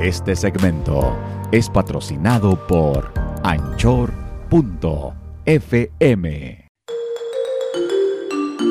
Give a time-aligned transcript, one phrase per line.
[0.00, 1.12] Este segmento
[1.50, 3.12] es patrocinado por
[3.42, 4.14] anchor.fm.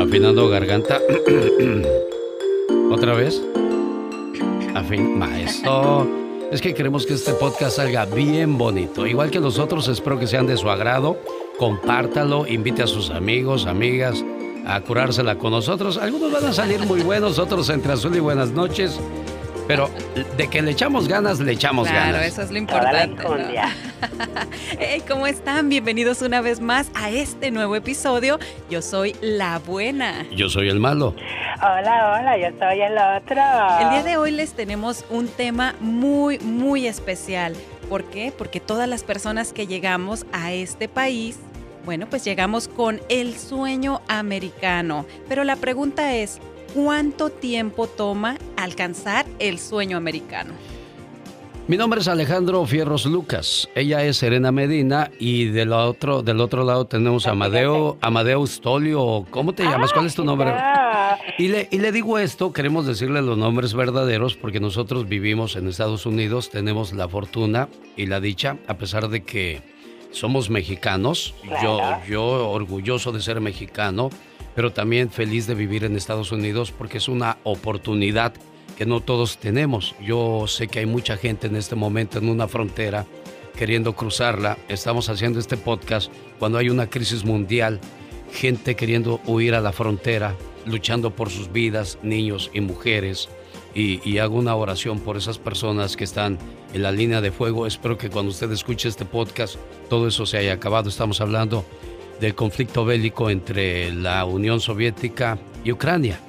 [0.00, 0.98] Afinando garganta.
[2.90, 3.40] ¿Otra vez?
[4.74, 6.08] Afin maestro.
[6.50, 9.06] Es que queremos que este podcast salga bien bonito.
[9.06, 11.18] Igual que los otros, espero que sean de su agrado.
[11.56, 14.24] Compártalo, invite a sus amigos, amigas
[14.66, 15.98] a curársela con nosotros.
[15.98, 18.98] Algunos van a salir muy buenos, otros entre azul y buenas noches.
[19.72, 19.88] Pero
[20.36, 22.10] de que le echamos ganas, le echamos ganas.
[22.10, 23.24] Claro, eso es lo importante.
[24.78, 25.70] hey, ¿cómo están?
[25.70, 28.38] Bienvenidos una vez más a este nuevo episodio.
[28.68, 30.26] Yo soy la buena.
[30.30, 31.14] Yo soy el malo.
[31.62, 33.40] Hola, hola, yo soy el otro.
[33.80, 37.54] El día de hoy les tenemos un tema muy, muy especial.
[37.88, 38.30] ¿Por qué?
[38.36, 41.38] Porque todas las personas que llegamos a este país
[41.84, 45.04] bueno, pues llegamos con el sueño americano.
[45.28, 46.40] Pero la pregunta es,
[46.74, 50.52] ¿cuánto tiempo toma alcanzar el sueño americano?
[51.68, 53.68] Mi nombre es Alejandro Fierros Lucas.
[53.76, 59.24] Ella es Serena Medina y del otro, del otro lado tenemos a Amadeo, Amadeo Stolio.
[59.30, 59.92] ¿Cómo te llamas?
[59.92, 60.52] ¿Cuál es tu nombre?
[61.38, 65.68] Y le, y le digo esto, queremos decirle los nombres verdaderos porque nosotros vivimos en
[65.68, 69.62] Estados Unidos, tenemos la fortuna y la dicha, a pesar de que
[70.10, 74.10] somos mexicanos, yo, yo orgulloso de ser mexicano,
[74.54, 78.34] pero también feliz de vivir en Estados Unidos porque es una oportunidad
[78.76, 79.94] que no todos tenemos.
[80.04, 83.06] Yo sé que hay mucha gente en este momento en una frontera
[83.56, 84.58] queriendo cruzarla.
[84.68, 87.80] Estamos haciendo este podcast cuando hay una crisis mundial,
[88.32, 90.34] gente queriendo huir a la frontera,
[90.66, 93.28] luchando por sus vidas, niños y mujeres
[93.74, 96.38] y, hago una oración por esas personas que están
[96.74, 97.66] en la línea de fuego.
[97.66, 99.56] Espero que cuando usted escuche este podcast
[99.88, 100.88] todo eso se haya acabado.
[100.88, 101.64] Estamos hablando
[102.22, 106.20] del conflicto bélico entre la Unión Soviética y Ucrania.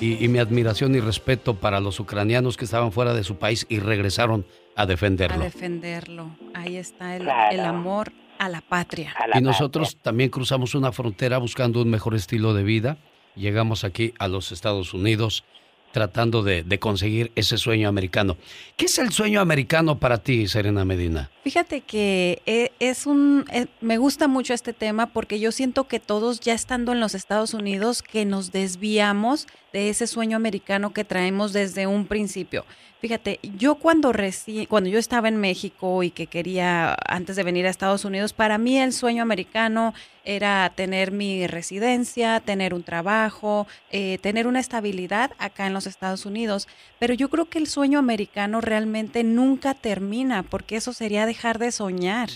[0.00, 3.78] Y, mi admiración y respeto para los ucranianos que estaban fuera de su país y
[3.78, 5.36] regresaron a defenderlo.
[5.36, 6.30] A defenderlo.
[6.54, 9.14] Ahí está el, amor a la patria.
[9.34, 12.96] y nosotros también cruzamos una frontera buscando un mejor estilo de vida.
[13.34, 15.44] Llegamos aquí a los Estados Unidos
[15.96, 18.36] tratando de, conseguir ese sueño americano.
[18.76, 21.30] ¿Qué es el sueño americano para ti, Serena Medina?
[21.42, 25.98] Fíjate que eh, es un, eh, me gusta mucho este tema porque yo siento que
[25.98, 31.04] todos ya estando en los Estados Unidos que nos desviamos de ese sueño americano que
[31.04, 32.66] traemos desde un principio.
[33.00, 34.12] Fíjate, yo cuando
[34.68, 38.58] cuando yo estaba en México y que quería antes de venir a Estados Unidos, para
[38.58, 39.94] mí el sueño americano
[40.26, 46.26] era tener mi residencia, tener un trabajo, eh, tener una estabilidad acá en los Estados
[46.26, 46.66] Unidos.
[46.98, 51.70] Pero yo creo que el sueño americano realmente nunca termina, porque eso sería dejar de
[51.70, 52.28] soñar.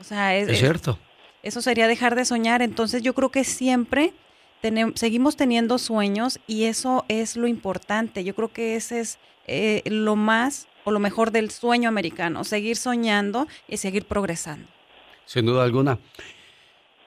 [0.00, 0.98] O sea, es, cierto.
[1.42, 2.62] Eso sería dejar de soñar.
[2.62, 4.14] Entonces yo creo que siempre
[4.94, 8.24] seguimos teniendo sueños y eso es lo importante.
[8.24, 12.76] Yo creo que ese es eh, lo más o lo mejor del sueño americano, seguir
[12.76, 14.66] soñando y seguir progresando.
[15.26, 15.98] Sin duda alguna.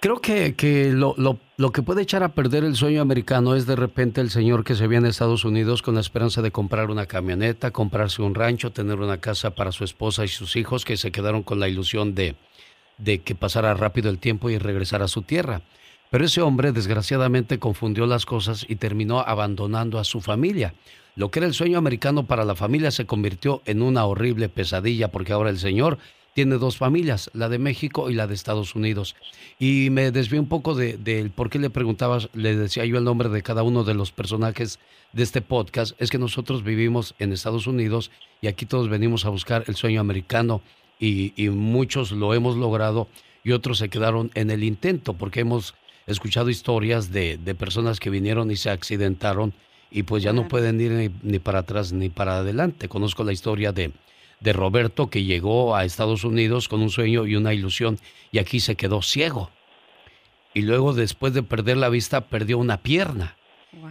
[0.00, 3.66] Creo que, que lo, lo, lo, que puede echar a perder el sueño americano es
[3.66, 6.90] de repente el señor que se viene a Estados Unidos con la esperanza de comprar
[6.90, 10.96] una camioneta, comprarse un rancho, tener una casa para su esposa y sus hijos que
[10.96, 12.36] se quedaron con la ilusión de,
[12.98, 15.62] de que pasara rápido el tiempo y regresara a su tierra.
[16.10, 20.74] Pero ese hombre desgraciadamente confundió las cosas y terminó abandonando a su familia.
[21.16, 25.08] Lo que era el sueño americano para la familia se convirtió en una horrible pesadilla
[25.08, 25.98] porque ahora el señor
[26.38, 29.16] tiene dos familias, la de México y la de Estados Unidos.
[29.58, 33.02] Y me desvié un poco del de, por qué le preguntabas, le decía yo el
[33.02, 34.78] nombre de cada uno de los personajes
[35.12, 36.00] de este podcast.
[36.00, 40.00] Es que nosotros vivimos en Estados Unidos y aquí todos venimos a buscar el sueño
[40.00, 40.62] americano
[41.00, 43.08] y, y muchos lo hemos logrado
[43.42, 45.74] y otros se quedaron en el intento porque hemos
[46.06, 49.54] escuchado historias de, de personas que vinieron y se accidentaron
[49.90, 52.88] y pues ya no pueden ir ni, para atrás ni para adelante.
[52.88, 53.90] Conozco la historia de,
[54.40, 57.98] de Roberto que llegó a Estados Unidos con un sueño y una ilusión
[58.30, 59.50] y aquí se quedó ciego.
[60.54, 63.36] Y luego después de perder la vista perdió una pierna.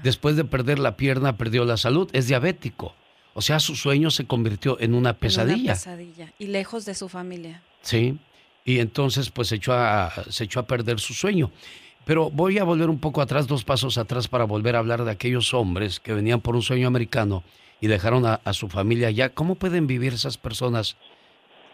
[0.04, 2.96] Después de perder la pierna perdió la salud, es diabético.
[3.34, 5.56] O sea, su sueño se convirtió en una pesadilla.
[5.56, 7.62] En una pesadilla y lejos de su familia.
[7.82, 8.18] Sí,
[8.66, 11.52] y entonces pues se echó a, se echó a perder su sueño.
[12.04, 15.12] Pero voy a volver un poco atrás, dos pasos atrás, para volver a hablar de
[15.12, 17.44] aquellos hombres que venían por un sueño americano
[17.80, 19.30] y dejaron a, su familia allá.
[19.30, 20.98] ¿Cómo pueden vivir esas personas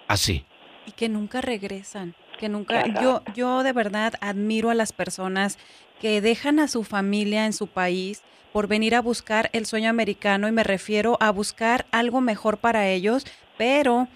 [0.07, 0.45] así?
[0.85, 2.85] Y que nunca regresan, que nunca...
[3.01, 5.57] Yo, yo de verdad admiro a las personas
[6.01, 8.21] que dejan a su familia en su país
[8.51, 12.87] por venir a buscar el sueño americano y me refiero a buscar algo mejor para
[12.87, 13.25] ellos,
[13.57, 14.07] pero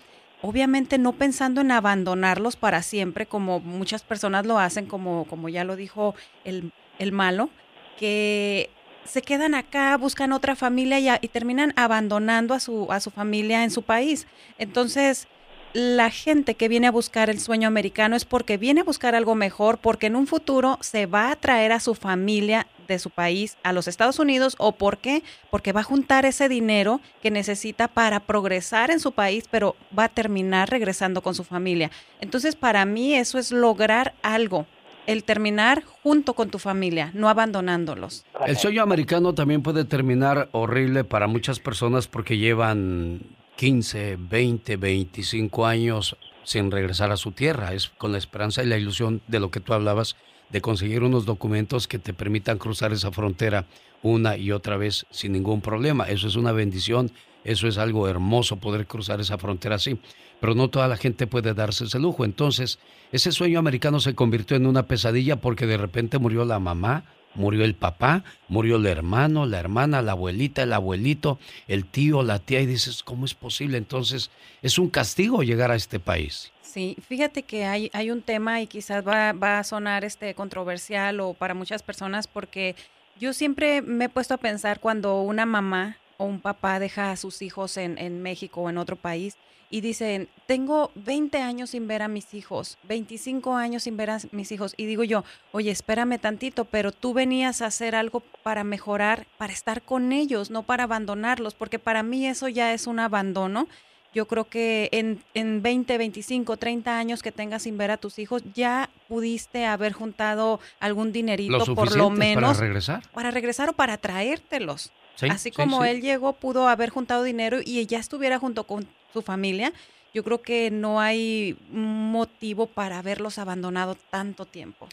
[0.42, 5.64] obviamente no pensando en abandonarlos para siempre, como muchas personas lo hacen, como, como ya
[5.64, 6.14] lo dijo
[6.44, 7.50] el, el malo,
[7.98, 8.70] que
[9.08, 13.64] se quedan acá, buscan otra familia y, y, terminan abandonando a su, a su familia
[13.64, 14.28] en su país.
[14.58, 15.28] Entonces,
[15.74, 19.36] la gente que viene a buscar el sueño americano es porque viene a buscar algo
[19.36, 23.58] mejor, porque en un futuro se va a traer a su familia de su país
[23.64, 25.22] a los Estados Unidos o por qué?
[25.52, 30.06] Porque va a juntar ese dinero que necesita para progresar en su país, pero va
[30.06, 31.92] a terminar regresando con su familia.
[32.22, 34.66] Entonces, para mí eso es lograr algo,
[35.08, 38.26] el terminar junto con tu familia, no abandonándolos.
[38.46, 43.22] El sueño americano también puede terminar horrible para muchas personas porque llevan
[43.56, 47.74] 15, 20, 25 años sin regresar a su tierra.
[47.74, 50.16] Es con la esperanza y la ilusión de lo que tú hablabas,
[50.50, 53.66] de conseguir unos documentos que te permitan cruzar esa frontera
[54.02, 56.06] una y otra vez sin ningún problema.
[56.06, 57.12] Eso es una bendición,
[57.44, 60.00] eso es algo hermoso poder cruzar esa frontera así.
[60.40, 62.24] Pero no toda la gente puede darse ese lujo.
[62.24, 62.80] Entonces,
[63.12, 67.06] ese sueño americano se convirtió en una pesadilla porque de repente murió la mamá,
[67.38, 71.40] Murió el papá, murió el hermano, la hermana, la abuelita, el abuelito,
[71.70, 73.78] el tío, la tía, y dices, ¿cómo es posible?
[73.78, 74.30] Entonces,
[74.62, 76.52] es un castigo llegar a este país.
[76.62, 81.22] Sí, fíjate que hay, hay un tema y quizás va, va a sonar este controversial
[81.22, 82.76] o para muchas personas porque
[83.20, 87.18] yo siempre me he puesto a pensar cuando una mamá o un papá deja a
[87.18, 89.38] sus hijos en, en México o en otro país,
[89.70, 94.20] y dicen, tengo 20 años sin ver a mis hijos, 25 años sin ver a
[94.32, 94.74] mis hijos.
[94.78, 99.52] Y digo yo, oye, espérame tantito, pero tú venías a hacer algo para mejorar, para
[99.52, 103.68] estar con ellos, no para abandonarlos, porque para mí eso ya es un abandono.
[104.14, 108.20] Yo creo que en, en 20, 25, 30 años que tengas sin ver a tus
[108.20, 112.58] hijos, ya pudiste haber juntado algún dinerito, por lo menos.
[112.58, 113.04] Para regresar.
[113.12, 114.94] Para regresar o para traértelos.
[115.30, 119.74] Así como él llegó, pudo haber juntado dinero y ya estuviera junto con su familia,
[120.14, 124.88] yo creo que no hay motivo para haberlos abandonado tanto tiempo.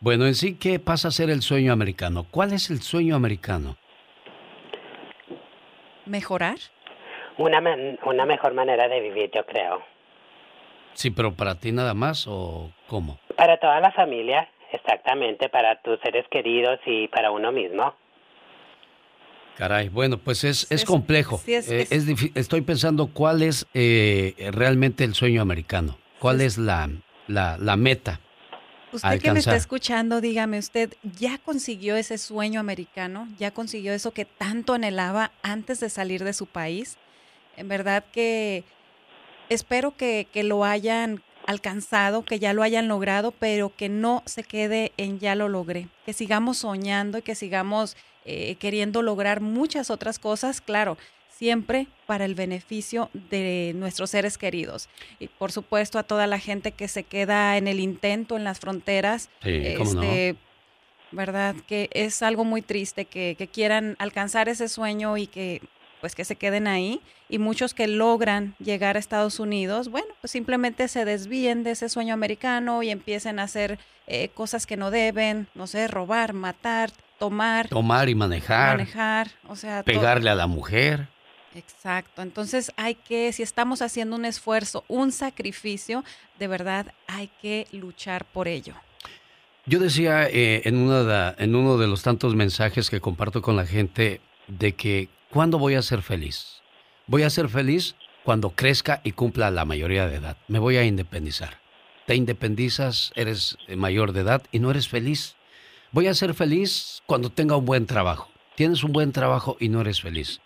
[0.00, 2.26] Bueno, en sí, ¿qué pasa a ser el sueño americano?
[2.30, 3.76] ¿Cuál es el sueño americano?
[6.06, 6.58] ¿Mejorar?
[7.38, 7.60] Una,
[8.04, 9.82] una mejor manera de vivir, yo creo.
[10.92, 13.18] Sí, pero para ti nada más o cómo?
[13.36, 17.94] Para toda la familia, exactamente, para tus seres queridos y para uno mismo.
[19.56, 21.40] Caray, bueno, pues es, es, complejo.
[21.46, 21.86] Eh,
[22.34, 26.90] estoy pensando cuál es eh, realmente el sueño americano, cuál es la,
[27.28, 28.20] la, meta.
[28.92, 33.28] Usted que me está escuchando, dígame, ¿usted ya consiguió ese sueño americano?
[33.38, 36.96] ¿Ya consiguió eso que tanto anhelaba antes de salir de su país?
[37.56, 38.64] En verdad que
[39.48, 44.42] espero que, que lo hayan alcanzado, que ya lo hayan logrado, pero que no se
[44.42, 49.90] quede en ya lo logré, que sigamos soñando y que sigamos eh, queriendo lograr muchas
[49.90, 50.96] otras cosas, claro,
[51.28, 54.88] siempre para el beneficio de nuestros seres queridos.
[55.18, 58.60] Y por supuesto a toda la gente que se queda en el intento, en las
[58.60, 60.36] fronteras, este,
[61.10, 61.56] ¿verdad?
[61.66, 65.60] Que es algo muy triste que, que quieran alcanzar ese sueño y que
[66.00, 67.00] pues que se queden ahí
[67.30, 71.88] y muchos que logran llegar a Estados Unidos, bueno, pues simplemente se desvíen de ese
[71.88, 76.90] sueño americano y empiecen a hacer eh, cosas que no deben, no sé, robar, matar,
[77.24, 77.68] tomar.
[77.68, 78.76] Tomar y manejar.
[78.76, 79.82] Manejar, o sea.
[79.82, 81.08] Pegarle a la mujer.
[81.54, 82.22] Exacto.
[82.22, 86.04] Entonces hay que, si estamos haciendo un esfuerzo, un sacrificio,
[86.38, 88.74] de verdad hay que luchar por ello.
[89.66, 93.64] Yo decía eh, en, una en uno de los tantos mensajes que comparto con la
[93.64, 96.60] gente de que ¿cuándo voy a ser feliz?
[97.06, 97.94] Voy a ser feliz
[98.24, 100.36] cuando crezca y cumpla la mayoría de edad.
[100.48, 101.60] Me voy a independizar.
[102.06, 105.36] Te independizas, eres mayor de edad y no eres feliz.
[105.94, 108.28] Voy a ser feliz cuando tenga un buen trabajo.
[108.56, 110.40] Tienes un buen trabajo y no eres feliz.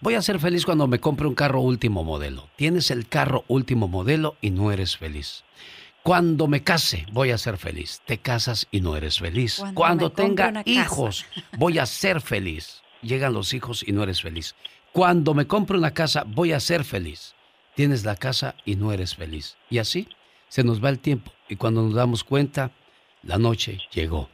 [0.00, 2.48] Voy a ser feliz cuando me compre un carro último modelo.
[2.54, 5.42] Tienes el carro último modelo y no eres feliz.
[6.04, 8.00] Cuando me case, voy a ser feliz.
[8.06, 9.60] Te casas y no eres feliz.
[9.74, 11.26] Cuando, tenga hijos,
[11.58, 12.82] voy a ser feliz.
[13.02, 14.54] Llegan los hijos y no eres feliz.
[14.92, 17.34] Cuando me compre una casa, voy a ser feliz.
[17.74, 19.56] Tienes la casa y no eres feliz.
[19.68, 20.06] Y así
[20.46, 21.32] se nos va el tiempo.
[21.48, 22.70] Y cuando nos damos cuenta,
[23.24, 24.28] la noche llegó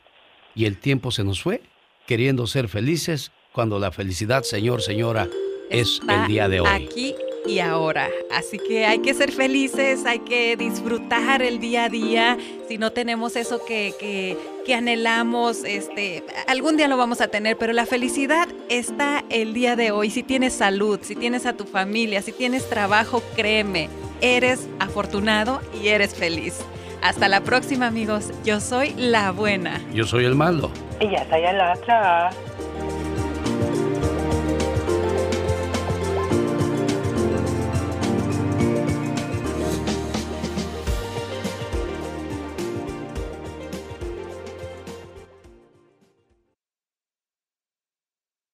[0.59, 1.62] y el tiempo se nos fue
[2.05, 5.29] queriendo ser felices cuando la felicidad, señor, señora,
[5.71, 6.69] es el día de hoy.
[6.69, 7.15] Aquí
[7.47, 8.11] y ahora.
[8.33, 12.37] Así que hay que ser felices, hay que disfrutar el día a día.
[12.67, 14.37] Si no tenemos eso que, que,
[14.67, 19.77] que, anhelamos, este, algún día lo vamos a tener, pero la felicidad está el día
[19.77, 20.11] de hoy.
[20.11, 23.88] Si tienes salud, si tienes a tu familia, si tienes trabajo, créeme,
[24.21, 26.55] eres afortunado y eres feliz.
[27.02, 28.33] Hasta la próxima, amigos.
[28.45, 29.81] Yo soy la buena.
[29.93, 30.71] Yo soy el malo.
[31.00, 32.48] Y ya soy el otro.